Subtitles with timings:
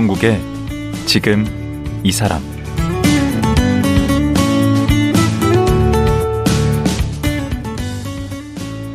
[0.00, 0.40] 강원국의
[1.04, 1.44] 지금
[2.02, 2.40] 이 사람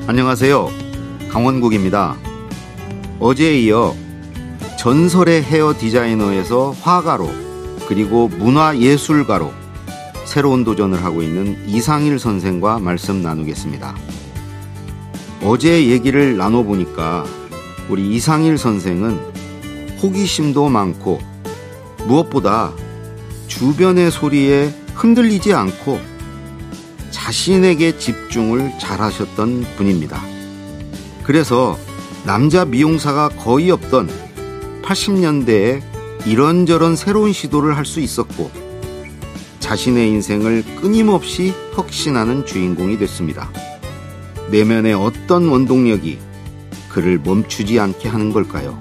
[0.07, 0.71] 안녕하세요.
[1.29, 2.15] 강원국입니다.
[3.19, 3.93] 어제에 이어
[4.79, 7.29] 전설의 헤어 디자이너에서 화가로
[7.87, 9.53] 그리고 문화예술가로
[10.25, 13.95] 새로운 도전을 하고 있는 이상일 선생과 말씀 나누겠습니다.
[15.43, 17.25] 어제 얘기를 나눠보니까
[17.89, 19.34] 우리 이상일 선생은
[20.01, 21.19] 호기심도 많고
[22.05, 22.73] 무엇보다
[23.47, 25.99] 주변의 소리에 흔들리지 않고
[27.11, 30.21] 자신에게 집중을 잘 하셨던 분입니다.
[31.23, 31.77] 그래서
[32.25, 34.09] 남자 미용사가 거의 없던
[34.83, 35.81] 80년대에
[36.25, 38.51] 이런저런 새로운 시도를 할 수 있었고
[39.59, 43.49] 자신의 인생을 끊임없이 혁신하는 주인공이 됐습니다.
[44.51, 46.19] 내면의 어떤 원동력이
[46.89, 48.79] 그를 멈추지 않게 하는 걸까요?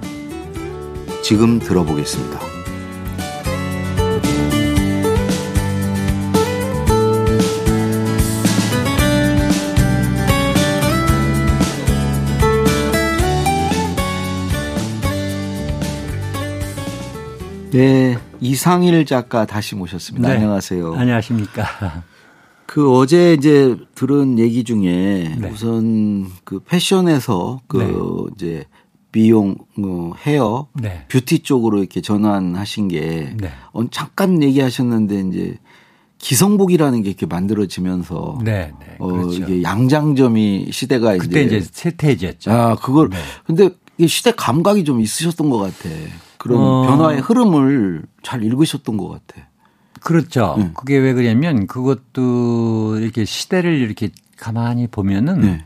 [1.27, 2.39] 지금 들어보겠습니다.
[17.71, 20.29] 네, 이상일 작가 다시 모셨습니다.
[20.29, 20.35] 네.
[20.35, 20.93] 안녕하세요.
[20.93, 22.03] 안녕하십니까.
[22.67, 25.49] 그 어제 이제 들은 얘기 중에 네.
[25.49, 28.35] 우선 그 패션에서 그 네.
[28.35, 28.65] 이제
[29.15, 31.05] 미용, 어, 헤어, 네.
[31.07, 33.49] 뷰티 쪽으로 이렇게 전환하신 게 네.
[33.71, 35.57] 어, 잠깐 얘기하셨는데 이제
[36.17, 38.95] 기성복이라는 게 이렇게 만들어지면서 네, 네.
[38.99, 39.43] 어, 그렇죠.
[39.43, 42.51] 이게 양장점이 시대가 그때 이제 세태지였죠.
[42.51, 43.17] 아 그걸 네.
[43.45, 45.89] 근데 이게 시대 감각이 좀 있으셨던 것 같아.
[46.37, 46.85] 그런 어.
[46.85, 49.47] 변화의 흐름을 잘 읽으셨던 것 같아.
[50.01, 50.55] 그렇죠.
[50.57, 50.71] 네.
[50.73, 55.65] 그게 왜 그러냐면 그것도 이렇게 시대를 이렇게 가만히 보면은 네.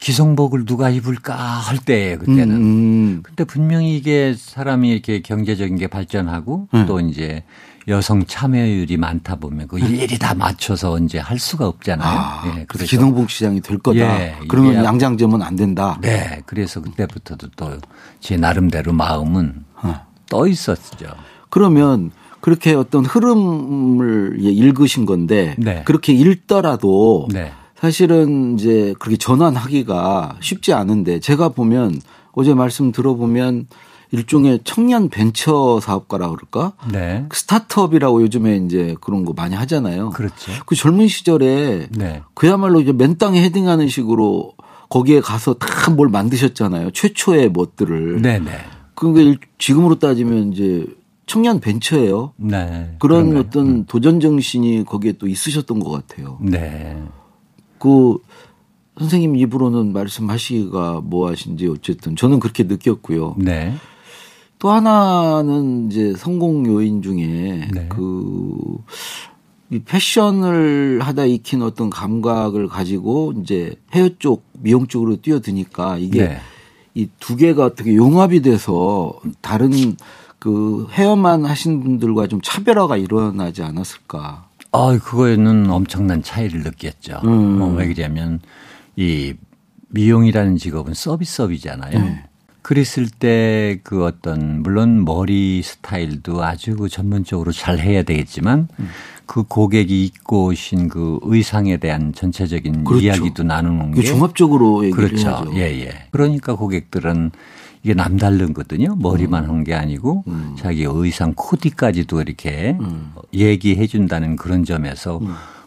[0.00, 2.56] 기성복을 누가 입을까 할 때예요, 그때는.
[2.56, 3.20] 음, 음.
[3.22, 6.86] 근데 분명히 이게 사람이 이렇게 경제적인 게 발전하고 네.
[6.86, 7.44] 또 이제
[7.88, 12.18] 여성 참여율이 많다 보면 그 일일이 다 맞춰서 이제 할 수가 없잖아요.
[12.18, 13.98] 아, 예, 그래서 기성복 시장이 될 거다.
[13.98, 15.98] 예, 그러면 이게 양장점은 안 된다.
[16.00, 17.78] 네, 그래서 그때부터도 또
[18.20, 20.06] 제 나름대로 마음은 어.
[20.28, 21.06] 떠 있었죠.
[21.48, 25.82] 그러면 그렇게 어떤 흐름을 예, 읽으신 건데 네.
[25.84, 27.52] 그렇게 읽더라도 네.
[27.80, 32.00] 사실은 이제 그렇게 전환하기가 쉽지 않은데 제가 보면
[32.32, 33.66] 어제 말씀 들어보면
[34.12, 36.72] 일종의 청년 벤처 사업가라 그럴까?
[36.92, 37.26] 네.
[37.32, 40.10] 스타트업이라고 요즘에 이제 그런 거 많이 하잖아요.
[40.10, 40.52] 그렇죠.
[40.66, 42.22] 그 젊은 시절에 네.
[42.34, 44.54] 그야말로 이제 맨 땅에 헤딩하는 식으로
[44.88, 46.90] 거기에 가서 다 뭘 만드셨잖아요.
[46.92, 48.20] 최초의 멋들을.
[48.22, 48.50] 네네.
[48.94, 50.86] 그게 지금으로 따지면 이제
[51.26, 52.32] 청년 벤처예요.
[52.36, 52.94] 네.
[52.98, 53.38] 그런 그런가요?
[53.40, 56.38] 어떤 도전 정신이 거기에 또 있으셨던 것 같아요.
[56.42, 57.00] 네.
[57.80, 58.18] 그
[58.98, 63.36] 선생님 입으로는 말씀하시기가 뭐 하신지 어쨌든 저는 그렇게 느꼈고요.
[63.38, 63.74] 네.
[64.60, 67.88] 또 하나는 이제 성공 요인 중에 네.
[67.88, 68.76] 그,
[69.70, 76.38] 이 패션을 하다 익힌 어떤 감각을 가지고 이제 헤어 쪽, 미용 쪽으로 뛰어드니까 이게 네.
[76.94, 79.96] 이두 개가 어떻게 용합이 돼서 다른
[80.38, 84.49] 그 헤어만 하신 분들과 좀 차별화가 일어나지 않았을까.
[84.72, 87.20] 아, 그거에는 엄청난 차이를 느꼈죠.
[87.24, 87.60] 음.
[87.60, 88.40] 어, 왜 그러냐면
[88.96, 89.34] 이
[89.88, 91.98] 미용이라는 직업은 서비스업이잖아요.
[91.98, 92.24] 네.
[92.62, 98.88] 그랬을 때 그 어떤 물론 머리 스타일도 아주 그 전문적으로 잘 해야 되겠지만 음.
[99.26, 103.04] 그 고객이 입고 오신 그 의상에 대한 전체적인 그렇죠.
[103.04, 105.28] 이야기도 나누는 그게 종합적으로 얘기를 그렇죠.
[105.28, 105.52] 해야죠.
[105.56, 106.06] 예, 예.
[106.10, 107.30] 그러니까 고객들은
[107.82, 108.96] 이게 남다르거든요.
[108.96, 110.56] 머리만 한 게 아니고 음.
[110.58, 113.12] 자기 의상 코디까지도 이렇게 음.
[113.34, 115.20] 얘기해 준다는 그런 점에서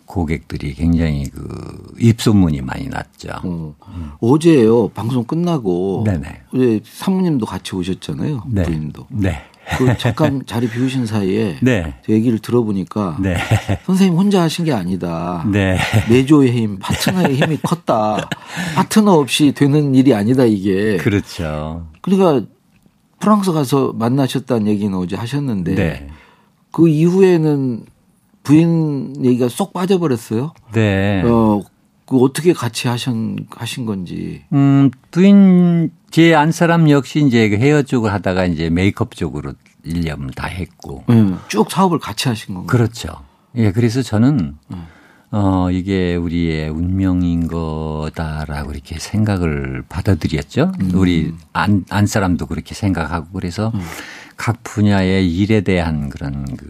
[0.06, 3.30] 고객들이 굉장히 그 입소문이 많이 났죠.
[3.44, 3.76] 어.
[4.20, 6.42] 어제요 방송 끝나고 네네.
[6.56, 8.44] 예, 사모님도 같이 오셨잖아요.
[8.48, 8.64] 네.
[8.64, 9.08] 부인도.
[9.10, 9.42] 네.
[9.78, 11.94] 그 잠깐 자리 비우신 사이에 네.
[12.06, 13.36] 제 얘기를 들어보니까 네.
[13.86, 15.46] 선생님 혼자 하신 게 아니다.
[15.52, 15.78] 네.
[16.10, 18.30] 내조의 힘, 파트너의 힘이 컸다.
[18.76, 20.98] 파트너 없이 되는 일이 아니다 이게.
[20.98, 21.88] 그렇죠.
[22.02, 22.48] 그러니까
[23.20, 26.08] 프랑스 가서 만나셨다는 얘기는 어제 하셨는데 네.
[26.72, 27.86] 그 이후에는
[28.44, 30.54] 부인 얘기가 쏙 빠져버렸어요.
[30.74, 31.22] 네.
[31.24, 31.62] 어,
[32.06, 34.44] 그 어떻게 같이 하신 하신 건지.
[34.54, 39.54] 음, 부인 제 안 사람 역시 이제 그 헤어 쪽을 하다가 이제 메이크업 쪽으로
[39.86, 41.04] 1년 다 했고.
[41.10, 42.68] 예, 쭉 사업을 같이 하신 건가요?
[42.68, 43.10] 그렇죠.
[43.56, 44.56] 예, 그래서 저는
[45.32, 50.72] 어, 이게 우리의 운명인 거다라고 이렇게 생각을 받아들였죠.
[50.94, 53.72] 우리 안, 안 사람도 그렇게 생각하고 그래서
[54.38, 56.68] 각 분야의 일에 대한 그런 그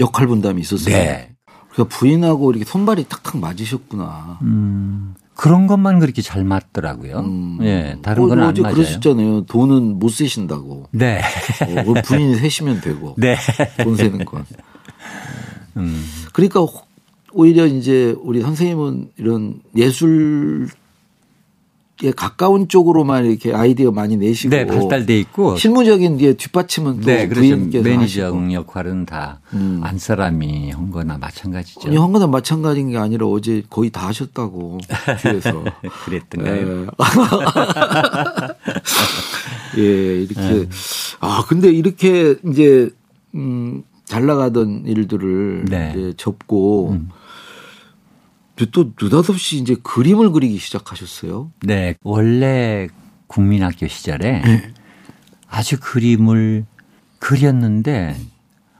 [0.00, 0.94] 역할 분담이 있었어요.
[0.94, 1.34] 네.
[1.78, 4.40] 그러니까 부인하고 이렇게 손발이 탁탁 맞으셨구나.
[4.42, 7.20] 음, 그런 것만 그렇게 잘 맞더라고요.
[7.20, 7.58] 음.
[7.62, 8.74] 예, 다른 어, 건안 어제 맞아요.
[8.74, 9.44] 그러셨잖아요.
[9.44, 10.88] 돈은 못 쓰신다고.
[10.90, 11.20] 네.
[11.62, 13.14] 어, 그럼 부인이 세시면 되고.
[13.16, 13.36] 네.
[13.84, 14.44] 돈 세는 건.
[15.76, 16.04] 음.
[16.32, 16.66] 그러니까
[17.32, 20.68] 오히려 이제 우리 선생님은 이런 예술
[22.04, 27.26] 에 가까운 쪽으로만 이렇게 아이디어 많이 내시고 네, 발달돼 있고 실무적인 뒤에 뒷받침은 또 네,
[27.26, 27.56] 그렇죠.
[27.56, 28.52] 매니저 하시고.
[28.52, 29.80] 역할은 다 음.
[29.82, 31.88] 안 사람이 한 거나 마찬가지죠.
[31.88, 34.78] 아니 한 거나 마찬가지인 게 아니라 어제 거의 다 하셨다고
[35.22, 35.64] 뒤에서.
[36.04, 36.86] 그랬던가요?
[39.76, 39.82] 예.
[39.82, 40.40] 예, 이렇게.
[40.40, 40.68] 네.
[41.20, 42.90] 아, 근데 이렇게 이제,
[43.34, 45.92] 음, 잘 나가던 일들을 네.
[45.96, 47.08] 이제 접고 음.
[48.66, 51.50] 또 느닷없이 이제 그림을 그리기 시작하셨어요.
[51.62, 52.88] 네, 원래
[53.26, 54.72] 국민학교 시절에 네.
[55.48, 56.64] 아주 그림을
[57.18, 58.16] 그렸는데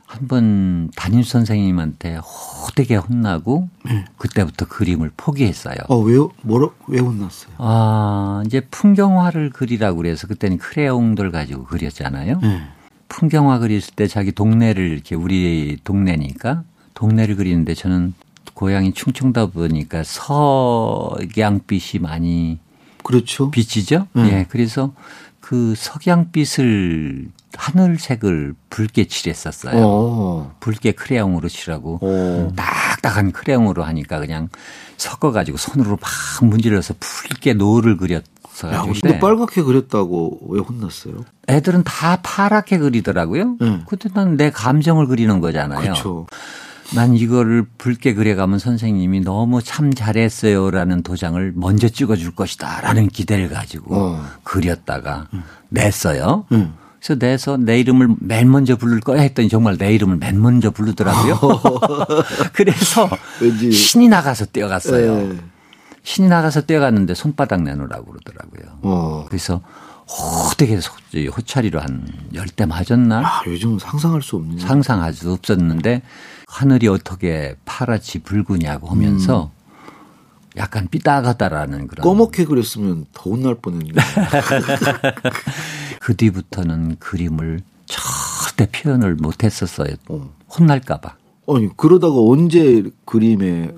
[0.06, 3.68] 한번 담임 선생님한테 호되게 혼나고
[4.16, 5.76] 그때부터 그림을 포기했어요.
[5.88, 6.30] 어, 왜요?
[6.42, 7.54] 뭐라, 왜 혼났어요?
[7.58, 12.40] 아, 이제 풍경화를 그리라고 그래서 그때는 크레용들 가지고 그렸잖아요.
[12.40, 12.62] 네.
[13.08, 16.62] 풍경화 그렸을 때 자기 동네를 이렇게 우리 동네니까
[16.94, 18.14] 동네를 그리는데 저는
[18.58, 22.58] 고향이 충청다 보니까 석양빛이 많이
[23.04, 23.52] 그렇죠.
[23.52, 24.08] 비치죠.
[24.16, 24.26] 음.
[24.26, 24.46] 예.
[24.48, 24.94] 그래서
[25.38, 29.74] 그 석양빛을 하늘색을 붉게 칠했었어요.
[29.76, 30.56] 어.
[30.58, 32.52] 붉게 크레용으로 칠하고 어.
[32.56, 34.48] 딱딱한 크레용으로 하니까 그냥
[34.96, 36.10] 섞어가지고 손으로 막
[36.44, 41.24] 문질러서 붉게 노을을 야, 그렸어가지고 근데 빨갛게 그렸다고 왜 혼났어요?
[41.48, 43.56] 애들은 다 파랗게 그리더라고요.
[43.60, 43.82] 네.
[43.86, 45.80] 그때 난 내 감정을 그리는 거잖아요.
[45.80, 46.26] 그렇죠.
[46.94, 54.24] 난 이거를 붉게 그려가면 선생님이 너무 참 잘했어요라는 도장을 먼저 찍어줄 것이다라는 기대를 가지고 어.
[54.42, 55.26] 그렸다가
[55.68, 56.46] 냈어요.
[56.52, 56.72] 응.
[56.98, 61.38] 그래서 내서 내 이름을 맨 먼저 부를 거야 했더니 정말 내 이름을 맨 먼저 부르더라고요.
[62.54, 63.08] 그래서
[63.40, 65.30] 왠지- 신이 나가서 뛰어갔어요.
[65.32, 65.36] 예.
[66.02, 68.78] 신이 나가서 뛰어갔는데 손바닥 내놓으라고 그러더라고요.
[68.82, 69.26] 어.
[69.28, 69.60] 그래서
[70.08, 70.92] 호되게 소-
[71.36, 73.18] 호차리로 한 열대 맞았나?
[73.20, 74.58] 아, 요즘 상상할 수 없는.
[74.58, 76.02] 상상할 수 없었는데
[76.48, 79.50] 하늘이 어떻게 파랗지 붉으냐고 하면서
[80.56, 83.92] 약간 삐딱하다라는 그런 꺼멓게 그렸으면 더 혼날 뻔했네.
[86.00, 89.94] 그 뒤부터는 그림을 절대 표현을 못했었어요.
[90.08, 90.30] 어.
[90.58, 91.14] 혼날까봐.
[91.48, 93.70] 아니, 그러다가 언제 그림에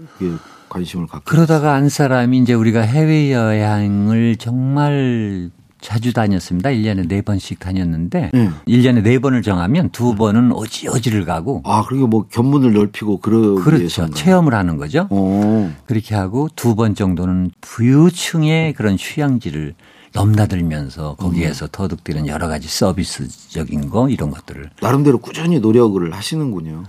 [0.68, 6.70] 관심을 갖게 그러다가 한 사람이 이제 우리가 해외 여행을 정말 자주 다녔습니다.
[6.70, 8.50] 1년에 네번씩 다녔는데 네.
[8.66, 13.78] 일 1년에 네번을 정하면 두번은 어지어지를 가고 아, 그리고 뭐 견문을 넓히고 그러기 그렇죠.
[13.80, 14.14] 위해서인가?
[14.16, 15.06] 체험을 하는 거죠.
[15.10, 15.74] 어.
[15.86, 19.74] 그렇게 하고 두 번 정도는 부유층의 그런 휴양지를
[20.12, 26.84] 넘나들면서 거기에서 터득되는 여러 가지 서비스적인 거 이런 것들을 나름대로 꾸준히 노력을 하시는군요.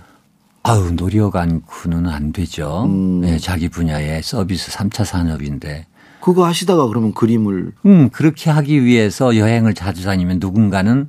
[0.64, 2.84] 아우 노력 않고는 안 되죠.
[2.84, 3.20] 음.
[3.20, 5.86] 네, 자기 분야의 서비스 3차 산업인데
[6.22, 11.08] 그거 하시다가 그러면 그림을 음, 그렇게 하기 위해서 여행을 자주 다니면 누군가는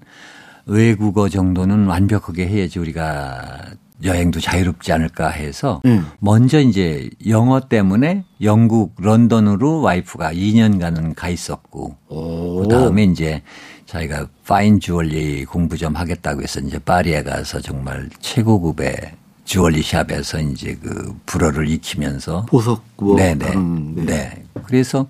[0.65, 3.61] 외국어 정도는 완벽하게 해야지 우리가
[4.03, 6.05] 여행도 자유롭지 않을까 해서 음.
[6.19, 12.61] 먼저 이제 영어 때문에 영국 런던으로 와이프가 2년간은 가 있었고 오.
[12.63, 13.43] 그 다음에 이제
[13.85, 19.13] 자기가 파인 주얼리 공부 좀 하겠다고 해서 이제 파리에 가서 정말 최고급의
[19.45, 23.45] 주얼리 샵에서 이제 그 불어를 익히면서 보석 뭐 네네.
[23.45, 24.05] 다른, 네.
[24.05, 24.43] 네.
[24.65, 25.07] 그래서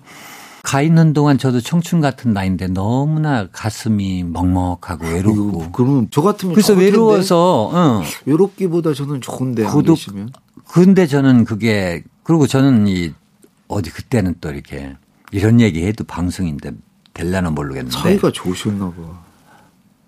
[0.62, 5.48] 가 있는 동안 저도 청춘 같은 나이인데 너무나 가슴이 먹먹하고 외롭고.
[5.62, 6.72] 이거 그러면 저 같으면 그래서.
[6.74, 8.04] 외로워서, 응.
[8.26, 9.98] 외롭기보다 저는 좋은데 안 고독-
[10.66, 13.12] 근데 저는 그게, 그리고 저는 이,
[13.68, 14.96] 어디 그때는 또 이렇게
[15.32, 16.72] 이런 얘기 해도 방송인데
[17.12, 17.96] 될려나 모르겠는데.
[17.96, 19.23] 사이가 좋으셨나 봐.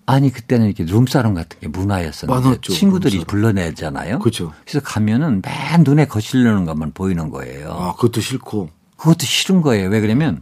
[0.07, 2.47] 아니, 그때는 이렇게 룸사롱 같은 게 문화였었는데.
[2.47, 3.25] 많았죠, 친구들이 룸사롱.
[3.27, 4.19] 불러내잖아요.
[4.19, 4.53] 그렇죠.
[4.65, 7.71] 그래서 가면은 맨 눈에 거슬리는 것만 보이는 거예요.
[7.71, 8.69] 아, 그것도 싫고.
[8.95, 9.89] 그것도 싫은 거예요.
[9.89, 10.41] 왜 그러면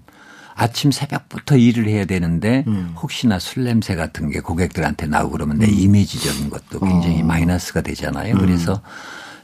[0.53, 2.93] 아침 새벽부터 일을 해야 되는데 음.
[2.95, 7.25] 혹시나 술 냄새 같은 게 고객들한테 나오고 그러면 내 이미지적인 것도 굉장히 어.
[7.25, 8.35] 마이너스가 되잖아요.
[8.35, 8.39] 음.
[8.39, 8.81] 그래서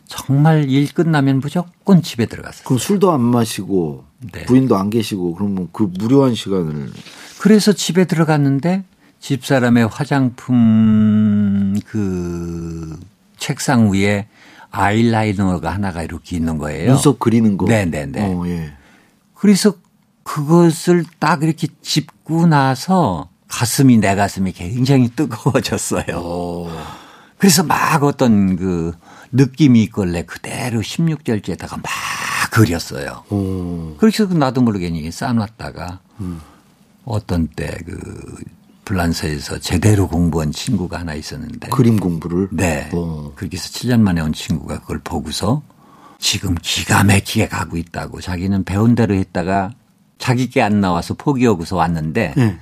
[0.07, 2.63] 정말 일 끝나면 무조건 집에 들어갔어요.
[2.63, 4.45] 그럼 술도 안 마시고 네.
[4.45, 6.91] 부인도 안 계시고 그러면 그 무료한 시간을
[7.39, 8.83] 그래서 집에 들어갔는데
[9.21, 12.99] 집사람의 화장품 그
[13.37, 14.27] 책상 위에
[14.71, 16.93] 아이라이너가 하나가 이렇게 있는 거예요.
[16.93, 17.67] 눈썹 그리는 거.
[17.67, 18.19] 네네네.
[18.19, 18.73] 어, 예.
[19.35, 19.75] 그래서
[20.23, 26.05] 그것을 딱 이렇게 짚고 나서 가슴이 내 가슴이 굉장히 뜨거워졌어요.
[26.15, 26.69] 어.
[27.37, 28.93] 그래서 막 어떤 그
[29.31, 31.91] 느낌이 있걸래 그대로 16절째에다가 막
[32.51, 33.23] 그렸어요.
[33.29, 33.95] 어.
[33.99, 36.41] 그래서 나도 모르게 쌓아놨다가 음.
[37.05, 38.35] 어떤 때 그
[38.91, 42.49] 불란서에서 제대로 공부한 친구가 하나 있었는데 그림 공부를.
[42.51, 42.89] 네.
[42.93, 43.31] 어.
[43.35, 45.61] 그렇게 해서 7년 만에 온 친구가 그걸 보고서
[46.19, 49.71] 지금 기가 막히게 가고 있다고 자기는 배운 대로 했다가
[50.17, 52.57] 자기 게 안 나와서 포기하고서 왔는데 예.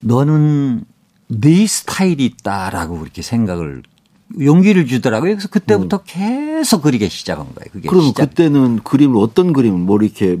[0.00, 0.84] 너는
[1.28, 3.82] 네 스타일이 있다라고 그렇게 생각을
[4.40, 5.32] 용기를 주더라고요.
[5.32, 7.70] 그래서 그때부터 계속 그리기 시작한 거예요.
[7.72, 8.30] 그게 그러면 시작.
[8.30, 10.38] 그때는 그림을 어떤 그림을 뭐 이렇게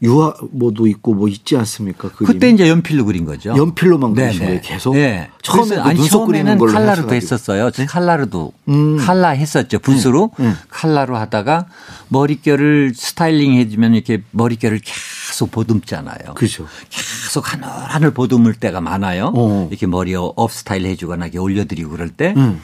[0.00, 2.08] 유화 뭐도 있고 뭐 있지 않습니까?
[2.10, 2.26] 그림.
[2.32, 3.54] 그때 이제 연필로 그린 거죠.
[3.56, 4.46] 연필로만 네, 그리신 네.
[4.46, 4.94] 거예요, 계속?
[4.94, 5.28] 네.
[5.42, 7.14] 처음에 그래서 그 아니, 눈썹 그리는 걸로 칼라로도.
[7.14, 7.70] 했었어요.
[7.72, 7.86] 네?
[7.86, 8.96] 칼라로도 음.
[8.98, 9.80] 칼라 했었죠.
[9.80, 10.54] 붓으로 네, 네.
[10.68, 11.66] 칼라로 하다가
[12.08, 16.34] 머릿결을 스타일링 해주면 이렇게 머릿결을 계속 보듬잖아요.
[16.34, 16.66] 그죠.
[16.90, 19.32] 계속 하늘 하늘 보듬을 때가 많아요.
[19.34, 19.66] 어.
[19.70, 22.34] 이렇게 머리 업 스타일 해주거나 이렇게 올려드리고 그럴 때.
[22.36, 22.60] 음.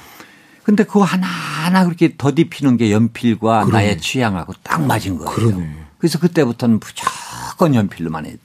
[0.63, 3.73] 근데 그거 하나하나 그렇게 더딥히는 게 연필과 그러네.
[3.73, 5.31] 나의 취향하고 딱 맞은 거예요.
[5.31, 5.84] 그러네.
[6.05, 8.39] 그래서 그때부터는 무조건 연필로만 했죠.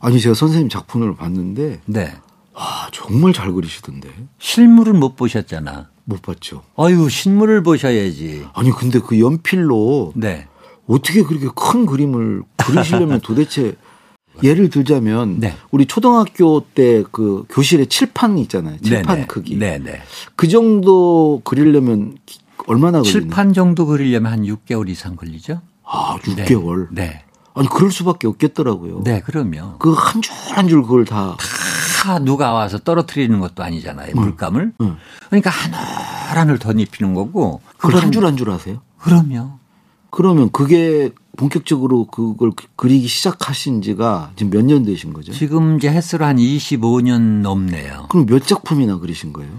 [0.00, 2.14] 아니 제가 선생님 작품을 봤는데 네.
[2.54, 5.90] 와 정말 잘 그리시던데 실물은 못 보셨잖아.
[6.04, 6.62] 못 봤죠.
[6.78, 8.46] 아유, 신물을 보셔야지.
[8.54, 10.48] 아니 근데 그 연필로 네.
[10.86, 13.76] 어떻게 그렇게 큰 그림을 그리시려면 도대체
[14.42, 15.54] 예를 들자면 네.
[15.70, 18.78] 우리 초등학교 때 그 교실에 칠판 있잖아요.
[18.80, 19.26] 칠판 네네.
[19.26, 19.58] 크기.
[19.58, 20.00] 네네.
[20.34, 23.20] 그 정도 그리려면 기- 얼마나 걸리나요?
[23.22, 25.60] 칠판 정도 그리려면 한 6개월 이상 걸리죠?
[25.92, 26.88] 아, 6개월.
[26.90, 27.22] 네.
[27.54, 29.02] 아니 그럴 수밖에 없겠더라고요.
[29.04, 29.78] 네, 그럼요.
[29.78, 31.36] 그 한 줄 한 줄 그걸 다
[32.02, 34.14] 다 누가 와서 떨어뜨리는 것도 아니잖아요.
[34.14, 34.72] 물감을.
[34.80, 34.96] 응.
[35.28, 37.60] 그러니까 하늘하늘 덧입히는 거고.
[37.76, 38.80] 그걸 한 줄 한 줄 하세요?
[38.98, 39.58] 그럼요.
[40.10, 45.32] 그러면 그게 본격적으로 그걸 그- 그리기 시작하신 지가 지금 몇 년 되신 거죠?
[45.32, 48.06] 지금 이제 횟수로 한 25년 넘네요.
[48.08, 49.50] 그럼 몇 작품이나 그리신 거예요?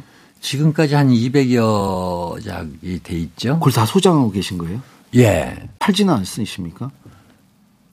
[0.41, 3.53] 지금까지 한 200여 작이 돼 있죠?
[3.55, 4.81] 그걸 다 소장하고 계신 거예요?
[5.15, 5.55] 예.
[5.79, 6.89] 팔지는 않으십니까?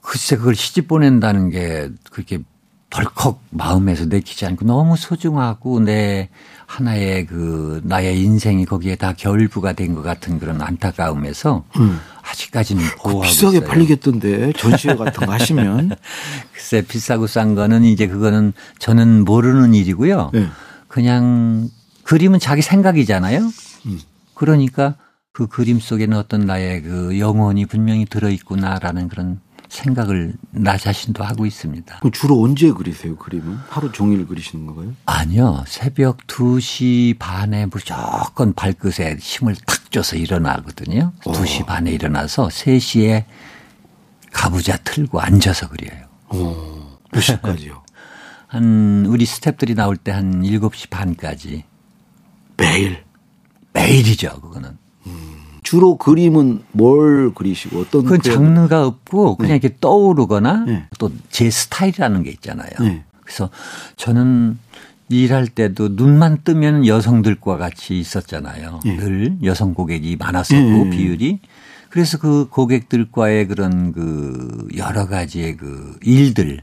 [0.01, 2.39] 글쎄 그걸 시집 보낸다는 게 그렇게
[2.89, 6.29] 덜컥 마음에서 내키지 않고 너무 소중하고 내
[6.65, 11.65] 하나의 그 나의 인생이 거기에 다 결부가 된 것 같은 그런 안타까움에서
[12.23, 13.21] 아직까지는 보호하고 음.
[13.27, 13.69] 비싸게 있어요.
[13.69, 15.91] 팔리겠던데 전시회 같은 거 하시면
[16.53, 20.31] 글쎄 비싸고 싼 거는 이제 그거는 저는 모르는 일이고요.
[20.33, 20.47] 네.
[20.87, 21.69] 그냥
[22.03, 23.39] 그림은 자기 생각이잖아요.
[23.85, 23.99] 음.
[24.33, 24.95] 그러니까
[25.39, 32.01] 그 그림 속에는 어떤 나의 그 영혼이 분명히 들어있구나라는 그런 생각을 나 자신도 하고 있습니다.
[32.11, 33.55] 주로 언제 그리세요 그림은?
[33.69, 34.93] 하루 종일 그리시는 건가요?
[35.05, 35.63] 아니요.
[35.65, 41.13] 새벽 2시 반에 무조건 발끝에 힘을 탁 줘서 일어나거든요.
[41.21, 43.23] 2시 반에 일어나서 3시에
[44.33, 46.01] 가부좌 틀고 앉아서 그려요.
[46.27, 47.81] 어, 몇 시까지요?
[48.47, 51.63] 한 우리 스탭들이 나올 때 한 7시 반까지
[52.57, 53.05] 매일.
[53.71, 54.41] 매일이죠.
[54.41, 54.77] 그거는.
[55.69, 60.85] 주로 그림은 뭘 그리시고 어떤 그건 때- 장르가 없고 그냥 이렇게 떠오르거나 네.
[60.97, 62.71] 또제 스타일이라는 게 있잖아요.
[62.79, 63.03] 네.
[63.23, 63.51] 그래서
[63.95, 64.57] 저는
[65.09, 68.79] 일할 때도 눈만 뜨면 여성들과 같이 있었잖아요.
[68.83, 68.97] 네.
[68.97, 70.89] 늘 여성 고객이 많았었고 네.
[70.89, 71.39] 비율이.
[71.89, 76.61] 그래서 그 고객들과의 그런 그 여러 가지의 그 일들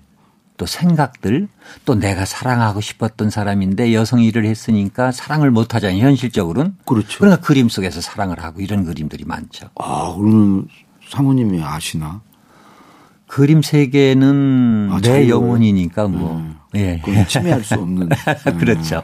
[0.56, 1.48] 또 생각들
[1.84, 6.02] 또 내가 사랑하고 싶었던 사람인데 여성 일을 했으니까 사랑을 못 하잖아요.
[6.02, 6.76] 현실적으로는.
[6.84, 7.18] 그렇죠.
[7.20, 9.68] 그러니까 그림 속에서 사랑을 하고 이런 그림들이 많죠.
[9.76, 10.68] 아, 그러면
[11.08, 12.22] 사모님이 아시나?
[13.26, 15.28] 그림 세계는 아, 내?
[15.28, 16.36] 영혼이니까 뭐.
[16.36, 16.56] 음.
[16.74, 17.02] 예.
[17.28, 18.08] 침해할 수 없는.
[18.10, 18.58] 음.
[18.58, 19.02] 그렇죠.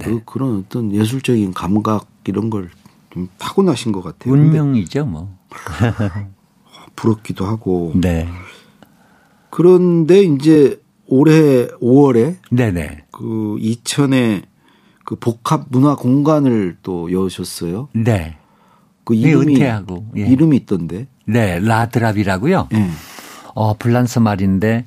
[0.00, 2.70] 그, 그런 어떤 예술적인 감각 이런 걸
[3.14, 4.34] 좀 타고나신 것 같아요.
[4.34, 5.32] 운명이죠, 뭐.
[6.96, 7.92] 부럽기도 하고.
[7.94, 8.28] 네.
[9.54, 13.04] 그런데 이제 올해 5월에 네네.
[13.12, 14.42] 그 이천에
[15.04, 17.88] 그 복합 문화 공간을 또 여셨어요.
[17.94, 18.36] 네.
[19.04, 20.22] 그 네, 이름이 은퇴하고, 예.
[20.22, 21.06] 이름이 있던데.
[21.26, 21.60] 네.
[21.60, 22.68] 라드랍이라고요.
[22.74, 22.90] 예.
[23.54, 24.86] 어, 불란서 말인데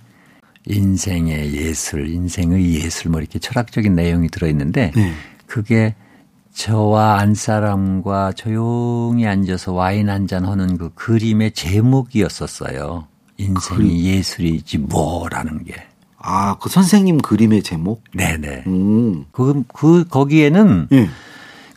[0.65, 5.13] 인생의 예술, 인생의 예술 뭐 이렇게 철학적인 내용이 들어 있는데 네.
[5.45, 5.95] 그게
[6.53, 13.07] 저와 안 사람과 조용히 앉아서 와인 한 잔 하는 그 그림의 제목이었었어요.
[13.37, 15.75] 인생이 예술이지 뭐라는 게.
[16.17, 18.03] 아, 그 선생님 그림의 제목?
[18.13, 18.63] 네네.
[18.67, 19.25] 음.
[19.31, 21.09] 그, 그, 거기에는 예.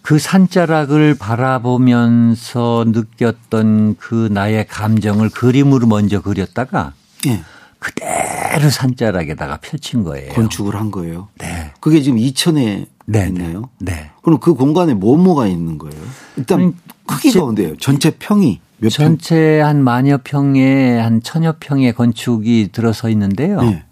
[0.03, 6.95] 그 산자락을 바라보면서 느꼈던 그 나의 감정을 그림으로 먼저 그렸다가
[7.27, 7.43] 예.
[7.79, 10.33] 그대로 산자락에다가 펼친 거예요.
[10.33, 11.29] 건축을 한 거예요.
[11.39, 11.73] 네.
[11.81, 13.27] 그게 지금 이천에 네.
[13.29, 13.69] 있나요?
[13.79, 14.11] 네.
[14.23, 16.01] 그럼 그 공간에 뭐뭐가 있는 거예요?
[16.37, 16.73] 일단 아니,
[17.07, 17.77] 크기가 어때요?
[17.77, 18.61] 전체 평이?
[18.89, 23.61] 전체 한 만여 평에 한 천여 평의 건축이 들어서 있는데요.
[23.61, 23.85] 네.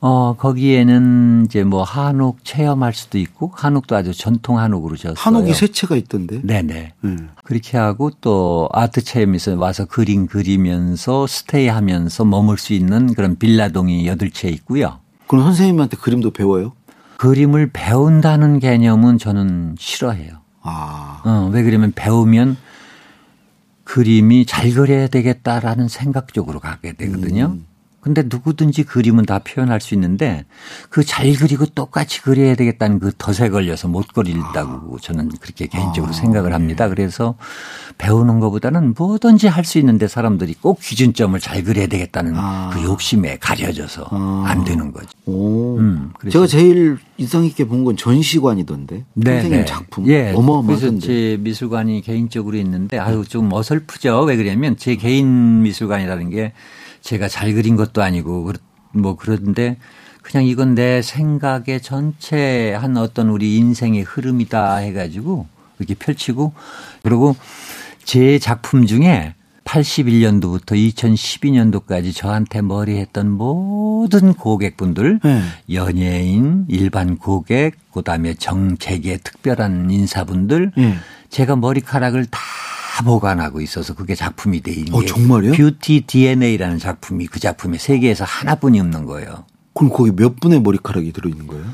[0.00, 5.16] 어, 거기에는 이제 뭐 한옥 체험할 수도 있고 한옥도 아주 전통 한옥으로 졌어요.
[5.16, 6.40] 한옥이 세 채가 있던데.
[6.42, 6.92] 네네.
[7.00, 7.16] 네.
[7.42, 14.30] 그렇게 하고 또 아트 체험에서 와서 그림 그리면서 스테이하면서 머물 수 있는 그런 빌라동이 여덟
[14.30, 15.00] 채 있고요.
[15.26, 16.72] 그럼 선생님한테 그림도 배워요?
[17.16, 20.34] 그림을 배운다는 개념은 저는 싫어해요.
[20.62, 21.22] 아.
[21.24, 22.56] 어, 왜 그러면 배우면
[23.88, 27.56] 그림이 잘 그려야 되겠다라는 생각 쪽으로 가게 되거든요.
[27.56, 27.66] 음.
[28.00, 30.44] 근데 누구든지 그림은 다 표현할 수 있는데
[30.88, 36.12] 그 잘 그리고 똑같이 그려야 되겠다는 그 덫에 걸려서 못 그린다고 저는 그렇게 개인적으로 아,
[36.12, 36.88] 생각을 합니다.
[36.88, 37.36] 그래서
[37.98, 42.70] 배우는 것보다는 뭐든지 할 수 있는데 사람들이 꼭 기준점을 잘 그려야 되겠다는 아.
[42.72, 44.44] 그 욕심에 가려져서 아.
[44.46, 45.08] 안 되는 거죠.
[45.26, 45.76] 오.
[45.78, 49.04] 음, 제가 제일 인상 깊게 본 건 전시관이던데.
[49.22, 50.06] 선생님 작품.
[50.08, 50.32] 예.
[50.34, 50.98] 어마어마한데.
[51.00, 54.22] 제 미술관이 개인적으로 있는데 아유 좀 어설프죠.
[54.22, 56.52] 왜 그러냐면 제 개인 미술관이라는 게
[57.02, 58.52] 제가 잘 그린 것도 아니고
[58.92, 59.76] 뭐 그런데
[60.22, 65.46] 그냥 이건 내 생각의 전체 한 어떤 우리 인생의 흐름이다 해가지고
[65.78, 66.52] 이렇게 펼치고
[67.02, 67.36] 그리고
[68.08, 69.34] 제 작품 중에
[69.64, 75.42] 81년도부터 2012년도까지 저한테 머리 했던 모든 고객분들 네.
[75.74, 80.94] 연예인, 일반 고객, 그 다음에 정책의 특별한 인사분들 예.
[81.28, 82.40] 제가 머리카락을 다
[83.04, 85.52] 보관하고 있어서 그게 작품이 돼 있는 어, 게 정말요?
[85.52, 89.44] 뷰티 DNA라는 작품이 그 작품에 세계에서 하나뿐이 없는 거예요.
[89.74, 91.64] 그럼 거기 몇 분의 머리카락이 들어있는 거예요?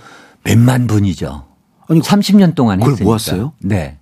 [0.42, 1.46] 몇만 분이죠.
[1.86, 3.08] 아니, 30년 동안 그걸 했으니까.
[3.08, 3.52] 모았어요?
[3.60, 3.98] 네.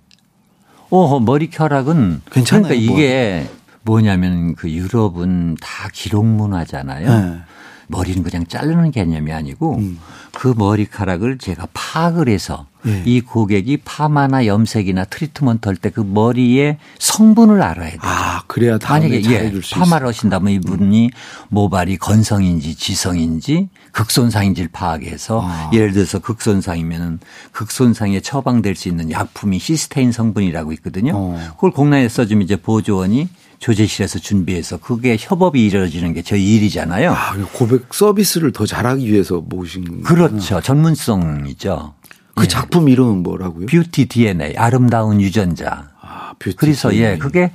[0.95, 3.49] 어, 머리카락은 괜찮아요, 그러니까 이게
[3.81, 7.07] 뭐냐면 그 유럽은 다 기록 문화잖아요.
[7.09, 7.39] 네.
[7.87, 9.99] 머리는 그냥 자르는 개념이 아니고 음.
[10.33, 13.03] 그 머리카락을 제가 파악을 해서 예.
[13.05, 17.99] 이 고객이 파마나 염색이나 트리트먼트 할 때 그 머리의 성분을 알아야 돼요.
[18.01, 20.07] 아, 그래야 만약에 예, 파마를.
[20.07, 21.11] 하신다면 이분이
[21.49, 25.69] 모발이 건성인지 지성인지 극손상인지를 파악해서 아.
[25.73, 27.19] 예를 들어서 극손상이면은
[27.51, 31.13] 극손상에 처방될 수 있는 약품이 시스테인 성분이라고 있거든요.
[31.15, 31.39] 어.
[31.55, 37.11] 그걸 공란에 써주면 이제 보조원이 조제실에서 준비해서 그게 협업이 이루어지는 게 저희 일이잖아요.
[37.13, 40.03] 아, 고객 서비스를 더 잘하기 위해서 모신.
[40.03, 40.59] 그렇죠.
[40.59, 41.93] 전문성이죠.
[42.35, 43.67] 그 작품 이름은 뭐라고요?
[43.67, 45.89] 뷰티 DNA 아름다운 유전자.
[46.01, 46.55] 아, 뷰티.
[46.57, 47.19] 그래서 예, 디자인.
[47.19, 47.51] 그게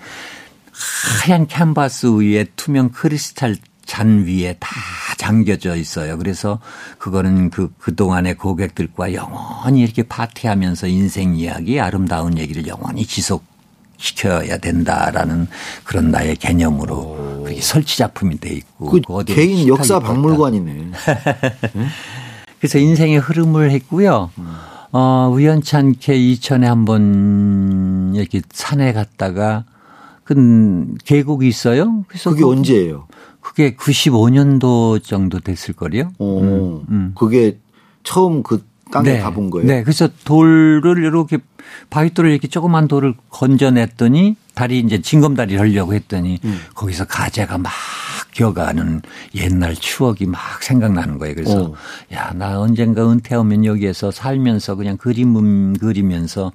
[1.23, 4.71] 하얀 캔버스 위에 투명 크리스탈 잔 위에 다
[5.17, 6.19] 잠겨져 있어요.
[6.19, 6.61] 그래서
[6.99, 15.49] 그거는 그, 그동안의 고객들과 영원히 이렇게 파티하면서 인생 이야기, 아름다운 얘기를 영원히 지속시켜야 된다라는
[15.85, 18.91] 그런 나의 개념으로 그렇게 설치 작품이 돼 있고.
[18.91, 19.99] 그 어디에 개인 역사.
[19.99, 20.91] 박물관이네.
[22.61, 24.31] 그래서 인생의 흐름을 했고요.
[24.93, 29.65] 어, 우연치 않게 이천에 한 번 이렇게 산에 갔다가
[30.25, 32.05] 그 계곡이 있어요.
[32.09, 33.07] 그래서 그게 그- 언제예요?
[33.41, 36.11] 그게 95년도 정도 됐을 거요.
[36.19, 37.13] 어, 음.
[37.17, 37.59] 그게
[38.03, 39.67] 처음 그 땅에 가본 거예요?
[39.67, 39.83] 네.
[39.83, 41.39] 그래서 돌을 이렇게
[41.91, 46.59] 바위돌을 이렇게 조그만 돌을 건져냈더니 다리 이제 징검다리를 하려고 했더니 음.
[46.75, 47.71] 거기서 가재가 막
[48.33, 49.03] 기어가는
[49.37, 51.37] 옛날 추억이 막 생각나는 거예요.
[51.37, 51.75] 그래서 어.
[52.13, 56.51] 야, 나 언젠가 은퇴하면 여기에서 살면서 그냥 그림 음 그리면서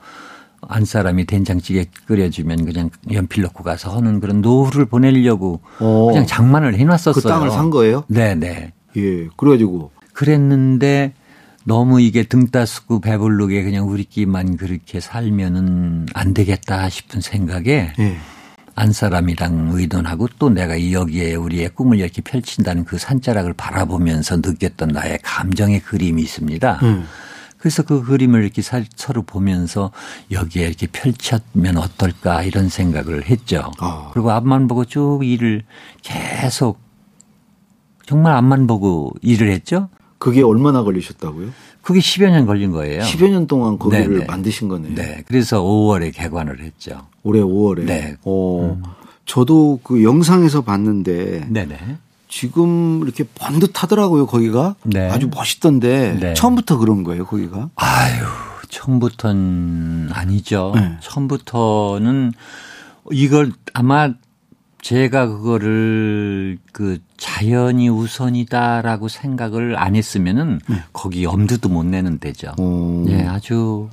[0.67, 6.07] 안 사람이 된장찌개 끓여주면 그냥 연필 넣고 가서 하는 그런 노후를 보내려고 어.
[6.07, 7.13] 그냥 장만을 해놨었어요.
[7.13, 8.03] 그 땅을 산 거예요?
[8.09, 8.73] 네네.
[8.97, 9.27] 예.
[9.37, 11.13] 그래가지고 그랬는데
[11.65, 18.17] 너무 이게 등 따스고 배부르게 그냥 우리끼리만 그렇게 살면은 안 되겠다 싶은 생각에 예.
[18.76, 24.89] 안 사람이랑 의논하고 또 내가 이 여기에 우리의 꿈을 이렇게 펼친다는 그 산자락을 바라보면서 느꼈던
[24.89, 26.80] 나의 감정의 그림이 있습니다.
[26.84, 27.06] 음.
[27.58, 29.91] 그래서 그 그림을 이렇게 살- 서로 보면서
[30.32, 33.71] 여기에 이렇게 펼쳤면 어떨까 이런 생각을 했죠.
[33.80, 34.10] 아.
[34.12, 35.63] 그리고 앞만 보고 쭉 일을
[36.02, 36.82] 계속
[38.06, 39.88] 정말 앞만 보고 일을 했죠.
[40.23, 41.49] 그게 얼마나 걸리셨다고요?
[41.81, 43.01] 그게 10여 년 걸린 거예요.
[43.03, 44.25] 10여 년 동안 거기를 네네.
[44.25, 44.95] 만드신 거네요.
[44.95, 45.21] 네.
[45.27, 47.07] 그래서 5월에 개관을 했죠.
[47.23, 47.83] 올해 5월에.
[47.83, 48.15] 네.
[48.23, 48.81] 어,
[49.25, 51.77] 저도 그 영상에서 봤는데 네네.
[52.29, 54.75] 지금 이렇게 번듯하더라고요, 거기가.
[54.83, 55.09] 네.
[55.09, 56.33] 아주 멋있던데 네.
[56.36, 57.69] 처음부터 그런 거예요, 거기가.
[57.75, 58.23] 아유,
[58.69, 60.71] 처음부터는 아니죠.
[60.73, 60.95] 네.
[61.01, 62.31] 처음부터는
[63.12, 64.13] 이걸 아마
[64.84, 70.60] 제가 그거를 그 자연이 우선이다라고 생각을 안 했으면은
[70.91, 72.52] 거기 엄두도 못 내는 데죠.
[72.60, 73.06] 어.
[73.08, 73.89] 예, 아주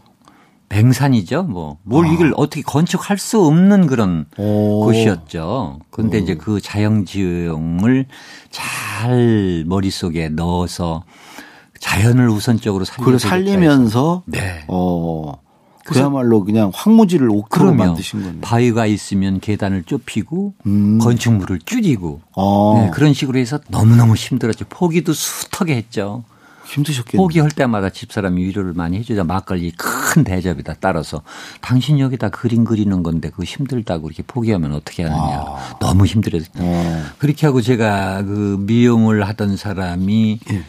[0.68, 1.44] 맹산이죠.
[1.44, 4.84] 뭐, 뭘 이걸 어떻게 건축할 수 없는 그런 오.
[4.84, 5.78] 곳이었죠.
[5.90, 8.06] 근데 이제 그 자연지형을
[8.50, 11.04] 잘 머릿속에 넣어서
[11.78, 14.64] 자연을 우선적으로 살려주겠다 살리면서 네.
[14.66, 15.34] 어
[15.84, 18.40] 그야말로 그냥 황무지를 옥토로 만드신 거네요.
[18.40, 20.98] 바위가 있으면 계단을 좁히고 음.
[20.98, 22.82] 건축물을 줄이고 어.
[22.82, 24.66] 네, 그런 식으로 해서 너무너무 힘들었죠.
[24.68, 26.24] 포기도 숱하게 했죠.
[26.66, 27.24] 힘드셨겠네요.
[27.24, 31.22] 포기할 때마다 집사람이 위로를 많이 해주자 막걸리 큰 대접에다 따라서
[31.60, 35.44] 당신 여기다 그림 그리는 건데 그거 힘들다고 이렇게 포기하면 어떻게 하느냐.
[35.80, 36.46] 너무 힘들어서.
[36.56, 37.04] 어.
[37.18, 40.64] 그렇게 하고 제가 그 미용을 하던 사람이 예.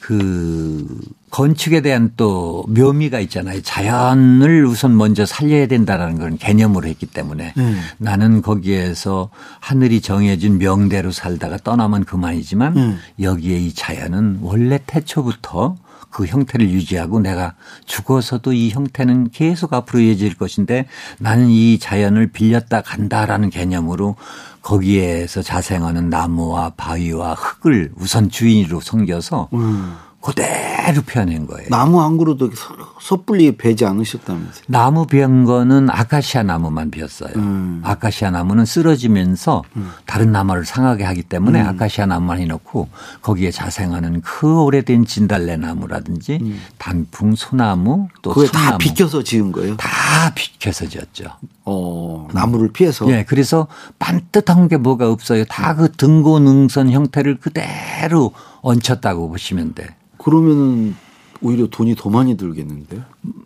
[0.00, 1.00] 그
[1.34, 3.60] 건축에 대한 또 묘미가 있잖아요.
[3.60, 7.74] 자연을 우선 먼저 살려야 된다라는 그런 개념으로 했기 때문에 네.
[7.98, 12.94] 나는 거기에서 하늘이 정해진 명대로 살다가 떠나면 그만이지만 네.
[13.20, 15.74] 여기에 이 자연은 원래 태초부터
[16.08, 20.86] 그 형태를 유지하고 내가 죽어서도 이 형태는 계속 앞으로 이어질 것인데
[21.18, 24.14] 나는 이 자연을 빌렸다 간다라는 개념으로
[24.62, 29.96] 거기에서 자생하는 나무와 바위와 흙을 우선 주인으로 섬겨서 음.
[30.24, 31.68] 그대로 표현한 거예요.
[31.68, 34.64] 나무 한 그루도 서- 섣불리 베지 않으셨다면서요.
[34.68, 37.32] 나무 비운 거는 아카시아 나무만 비었어요.
[37.36, 37.82] 음.
[37.84, 39.62] 아카시아 나무는 쓰러지면서
[40.06, 41.66] 다른 나무를 상하게 하기 때문에 음.
[41.68, 42.88] 아카시아 나무만 해놓고
[43.20, 48.34] 거기에 자생하는 그 오래된 진달래 나무라든지 단풍, 소나무 또 음.
[48.34, 49.76] 그게 다 순나무 비켜서 지은 거예요.
[49.76, 49.88] 다
[50.34, 51.24] 비켜서 지었죠.
[51.66, 53.06] 어, 나무를 피해서.
[53.10, 53.66] 예, 그래서
[53.98, 55.44] 반듯한 게 뭐가 없어요.
[55.44, 58.32] 다 그 등고능선 형태를 그대로
[58.62, 59.88] 얹혔다고 보시면 돼.
[60.24, 60.96] 그러면은
[61.40, 63.02] 오히려 돈이 더 많이 들겠는데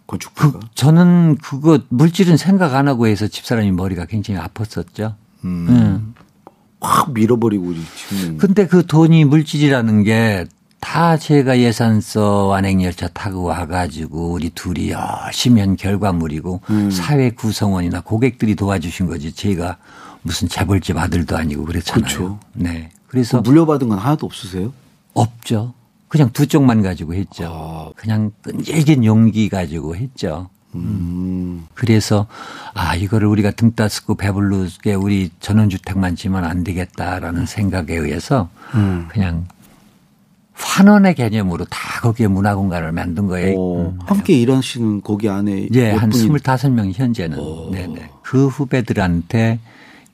[0.07, 0.61] 건축가가.
[0.75, 5.15] 저는 그거 물질은 생각 안 하고 해서 집사람이 머리가 굉장히 아팠었죠.
[5.45, 6.15] 음.
[6.81, 8.39] 확 밀어버리고 지금.
[8.39, 10.47] 근데 그 돈이 물질이라는 게
[10.81, 16.91] 다 제가 예산서 완행열차 타고 와가지고 우리 둘이 열심히 한 결과물이고 음.
[16.91, 19.79] 사회 구성원이나 고객들이 도와주신 거지 제가
[20.23, 22.03] 무슨 재벌집 아들도 아니고 그랬잖아요.
[22.05, 22.41] 그렇죠.
[22.53, 22.91] 네.
[23.09, 24.73] 그래서 물려받은 건 하나도 없으세요?
[25.15, 25.75] 없죠.
[26.09, 27.47] 그냥 두 쪽만 가지고 했죠.
[27.53, 27.93] 아.
[27.97, 30.49] 그냥 끈질긴 용기 가지고 했죠.
[30.75, 31.67] 음.
[31.75, 32.27] 그래서
[32.75, 39.07] 아 이거를 우리가 등 따스고 배불르게 우리 전원주택만 지면 안 되겠다라는 생각에 의해서 음.
[39.11, 39.47] 그냥
[40.53, 43.59] 환원의 개념으로 다 거기에 문화공간을 만든 거예요.
[43.59, 43.99] 어, 음.
[44.05, 47.39] 함께 일하시는 거기 안에 예, 몇한 분이 25명 현재는.
[47.39, 47.71] 오.
[47.71, 48.11] 네네.
[48.23, 49.61] 그 후배들한테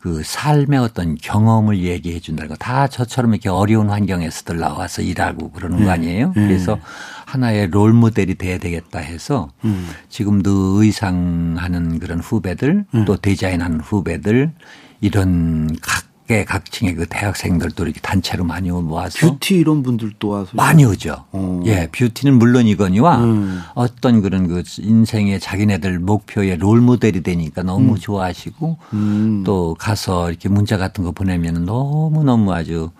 [0.04, 2.56] 그 삶의 어떤 경험을 얘기해 준다는 거.
[2.56, 6.34] 다 저처럼 이렇게 어려운 환경에서들 나와서 일하고 그러는 거 아니에요?
[6.36, 6.46] 네.
[6.46, 6.78] 그래서
[7.24, 9.88] 하나의 롤 모델이 돼야 되겠다 해서 음.
[10.10, 13.04] 지금도 의상하는 그런 후배들 음.
[13.06, 14.52] 또 디자인하는 후배들
[15.00, 20.82] 이런 각 계 각층의 그 대학생들도 이렇게 단체로 많이 모아서 뷰티 이런 분들도 와서 많이
[20.84, 21.24] 오죠.
[21.32, 21.62] 어.
[21.66, 23.60] 예, 뷰티는 물론이거니와 음.
[23.74, 29.42] 어떤 그런 그 인생의 자기네들 목표의 롤 모델이 되니까 너무 좋아하시고 음.
[29.44, 32.90] 또 가서 이렇게 문자 같은 거 보내면 너무 너무 아주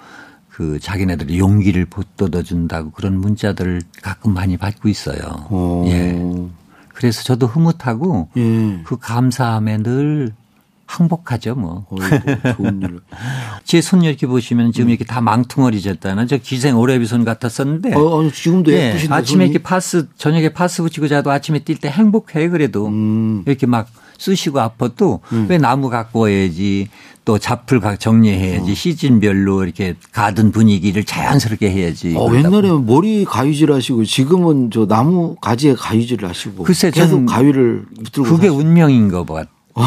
[0.51, 5.47] 그 자기네들이 용기를 북돋아 준다고 그런 문자들을 가끔 많이 받고 있어요.
[5.49, 5.85] 어.
[5.87, 6.21] 예.
[6.89, 8.83] 그래서 저도 흐뭇하고 예.
[8.85, 10.33] 그 감사함에 늘
[10.87, 11.87] 항복하죠 뭐.
[11.91, 13.01] 어이구, 좋은 일.
[13.65, 18.21] 제 손 이렇게 보시면 지금 이렇게 다 망퉁어리 졌다는 저 기생 오래비 손 같았었는데 어,
[18.21, 19.15] 아니, 지금도 예, 예쁘신데.
[19.15, 19.51] 아침에 손이?
[19.51, 23.43] 이렇게 파스 저녁에 파스 붙이고 자도 아침에 뛸 때 행복해 그래도 음.
[23.47, 26.89] 이렇게 막 쑤시고 아파도 왜 나무 갖고 와야지
[27.25, 28.75] 또 잡풀 각 정리해야지 어.
[28.75, 32.15] 시즌별로 이렇게 가든 분위기를 자연스럽게 해야지.
[32.17, 38.29] 어, 옛날에는 머리 가위질 하시고 지금은 저 나무 가지에 가위질 하시고 글쎄, 계속 가위를 붙들고
[38.29, 39.45] 그게 사시- 운명인 거 봐.
[39.75, 39.83] 어,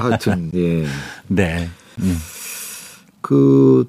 [0.00, 0.84] 하여튼 예.
[1.28, 1.68] 네.
[2.00, 2.18] 음.
[3.20, 3.88] 그,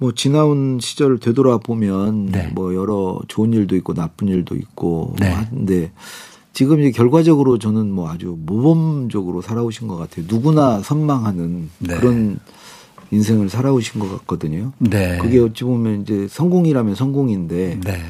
[0.00, 2.50] 뭐, 지나온 시절을 되돌아 보면, 네.
[2.54, 5.28] 뭐, 여러 좋은 일도 있고, 나쁜 일도 있고, 네.
[5.28, 5.92] 뭐 하는데,
[6.52, 10.24] 지금 이제 결과적으로 저는 뭐 아주 모범적으로 살아오신 것 같아요.
[10.28, 11.96] 누구나 선망하는 네.
[11.96, 12.40] 그런
[13.12, 14.72] 인생을 살아오신 것 같거든요.
[14.78, 15.18] 네.
[15.18, 18.02] 그게 어찌 보면 이제 성공이라면 성공인데, 네.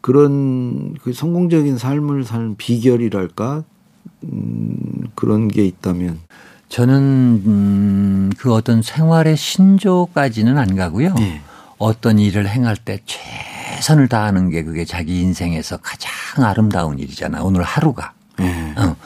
[0.00, 3.64] 그런 그 성공적인 삶을 사는 비결이랄까,
[4.32, 6.20] 음, 그런 게 있다면,
[6.68, 11.14] 저는 음, 그 어떤 생활의 신조까지는 안 가고요.
[11.14, 11.40] 네.
[11.78, 16.12] 어떤 일을 행할 때 최선을 다하는 게 그게 자기 인생에서 가장
[16.44, 17.42] 아름다운 일이잖아.
[17.42, 18.12] 오늘 하루가.
[18.40, 18.74] 예.
[18.76, 18.96] 어.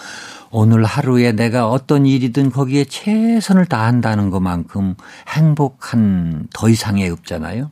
[0.50, 4.94] 오늘 하루에 내가 어떤 일이든 거기에 최선을 다한다는 것만큼
[5.28, 7.70] 행복한 더 이상의 없잖아요.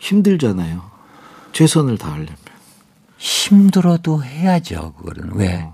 [0.00, 0.82] 힘들잖아요.
[1.52, 2.36] 최선을 다하려면.
[3.18, 4.94] 힘들어도 해야죠.
[4.94, 5.68] 그거는 왜?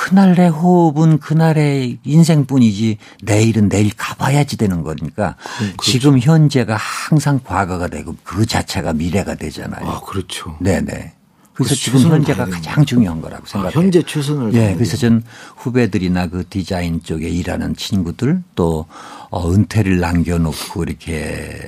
[0.00, 5.36] 그날의 호흡은 그날의 인생뿐이지 내일은 내일 가봐야지 되는 거니까
[5.82, 9.86] 지금 현재가 항상 과거가 되고 그 자체가 미래가 되잖아요.
[9.86, 10.56] 아, 그렇죠.
[10.60, 10.86] 네네.
[10.86, 11.14] 그래서
[11.52, 13.78] 그래서 지금 현재가 가장 중요한 거라고 아, 생각해요.
[13.78, 15.22] 현재 최선을 예, 다해야 그래서 전
[15.56, 18.86] 후배들이나 그 디자인 쪽에 일하는 친구들 또
[19.28, 21.60] 어, 은퇴를 남겨놓고 이렇게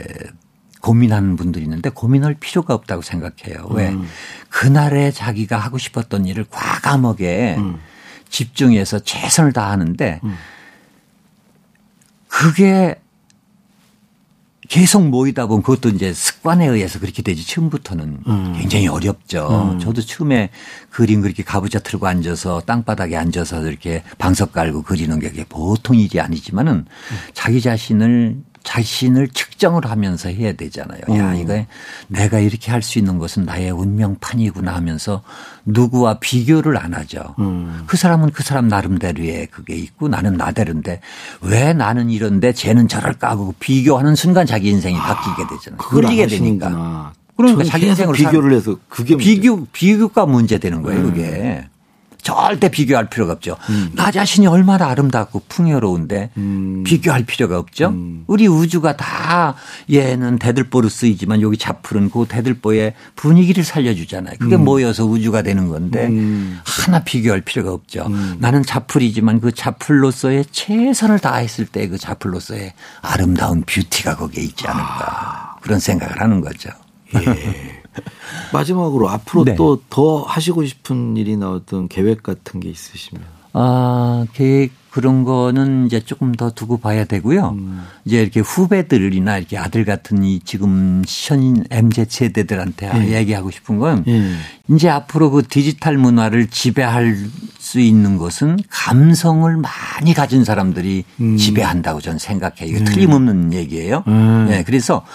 [0.81, 3.67] 고민하는 분들이 있는데 고민할 필요가 없다고 생각해요.
[3.73, 3.91] 왜?
[3.91, 4.09] 음.
[4.49, 7.79] 그날에 자기가 하고 싶었던 일을 과감하게 음.
[8.33, 10.21] 집중해서 최선을 다하는데
[12.27, 12.97] 그게
[14.69, 18.55] 계속 모이다 보면 그것도 이제 습관에 의해서 그렇게 되지 처음부터는 음.
[18.59, 19.79] 굉장히 어렵죠.
[19.83, 20.49] 저도 처음에
[20.89, 26.87] 그림 그렇게 가부좌 틀고 앉아서 땅바닥에 앉아서 이렇게 방석 깔고 그리는 게 보통 일이 아니지만은
[27.35, 31.01] 자기 자신을 자신을 측정을 하면서 해야 되잖아요.
[31.17, 31.37] 야, 음.
[31.37, 31.65] 이거
[32.09, 35.23] 내가 이렇게 할 수 있는 것은 나의 운명판이구나 하면서
[35.65, 37.35] 누구와 비교를 안 하죠.
[37.39, 37.85] 음.
[37.87, 41.01] 그 사람은 그 사람 나름대로의 그게 있고 나는 나대로인데
[41.43, 45.79] 왜 나는 이런데 쟤는 저럴까 하고 비교하는 순간 자기 인생이 바뀌게 되잖아요.
[45.79, 46.27] 끌리게.
[46.27, 47.13] 되니까.
[47.37, 51.01] 그러니까 자기 인생으로 비교를 해서 그게 비교 비교가 문제 되는 거예요.
[51.01, 51.11] 음.
[51.11, 51.65] 그게
[52.23, 53.57] 절대 비교할 필요가 없죠.
[53.93, 56.83] 나 자신이 얼마나 아름답고 풍요로운데 음.
[56.85, 57.95] 비교할 필요가 없죠.
[58.27, 59.55] 우리 우주가 다
[59.93, 64.37] 얘는 대들보로 쓰이지만 여기 자풀은 그 대들보의 분위기를 살려주잖아요.
[64.39, 66.59] 그게 모여서 우주가 되는 건데 음.
[66.65, 68.09] 하나 비교할 필요가 없죠.
[68.39, 75.79] 나는 자풀이지만 그 자풀로서의 최선을 다했을 때 그 자풀로서의 아름다운 뷰티가 거기에 있지 않을까 그런
[75.79, 76.71] 생각을 하는 거죠.
[77.15, 77.82] 예.
[78.53, 79.55] 마지막으로 앞으로 네.
[79.55, 86.33] 또더 하시고 싶은 일이나 어떤 계획 같은 게 있으시면 아, 계획 그런 거는 이제 조금
[86.33, 87.57] 더 두고 봐야 되고요.
[87.57, 87.83] 음.
[88.05, 94.23] 이제 이렇게 후배들이나 이렇게 아들 같은 이 지금 현 MZ 세대들한테 얘기하고 싶은 건 예.
[94.69, 97.17] 이제 앞으로 그 디지털 문화를 지배할
[97.59, 101.05] 수 있는 것은 감성을 많이 가진 사람들이
[101.39, 102.77] 지배한다고 저는 생각해요.
[102.77, 104.05] 이거 틀림없는 얘기예요.
[104.09, 104.47] 음.
[104.51, 105.07] 네, 그래서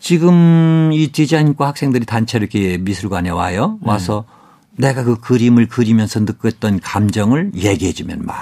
[0.00, 3.78] 지금 이 디자인과 학생들이 단체로 이렇게 미술관에 와요.
[3.82, 4.24] 와서
[4.78, 8.36] 내가 그 그림을 그리면서 느꼈던 감정을 얘기해 주면 막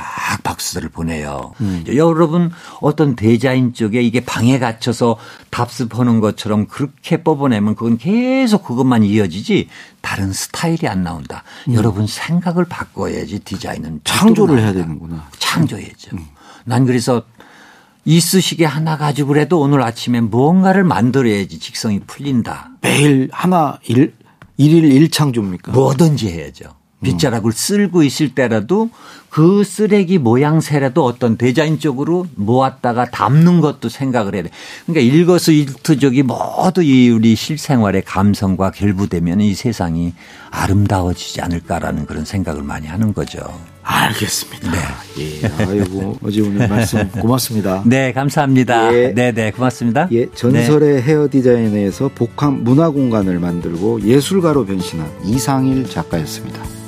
[0.44, 1.52] 박수들을 보내요.
[1.94, 5.16] 여러분 어떤 디자인 쪽에 이게 방에 갇혀서
[5.50, 9.68] 답습하는 것처럼 그렇게 뽑아내면 그건 계속 그것만 이어지지
[10.00, 11.42] 다른 스타일이 안 나온다.
[11.72, 14.72] 여러분 생각을 바꿔야지 디자인은 창조를 해야.
[14.72, 15.28] 되는구나.
[15.38, 16.16] 창조해야죠.
[16.64, 17.22] 난 그래서
[18.04, 22.70] 이쑤시개 하나 가지고라도 오늘 아침에 뭔가를 만들어야지 직성이 풀린다.
[22.80, 24.14] 매일 하나 일
[24.60, 25.72] 일일 일창조입니까?
[25.72, 26.74] 뭐든지 해야죠.
[27.02, 28.90] 빗자락을 쓸고 있을 때라도
[29.30, 34.50] 그 쓰레기 모양새라도 어떤 디자인 쪽으로 모았다가 담는 것도 생각을 해야 돼.
[34.84, 40.12] 그러니까 일거수일투족이 모두 이 우리 실생활의 감성과 결부되면 이 세상이
[40.50, 43.40] 아름다워지지 않을까라는 그런 생각을 많이 하는 거죠.
[43.90, 44.70] 알겠습니다.
[45.18, 45.64] 예.
[45.66, 47.82] 아이고 어제 오늘 말씀 고맙습니다.
[47.86, 48.94] 네, 감사합니다.
[48.94, 49.12] 예.
[49.12, 50.08] 네, 네, 고맙습니다.
[50.12, 56.79] 예, 전설의 헤어 디자인에서 복합 문화 공간을 만들고 예술가로 변신한 이상일 작가였습니다.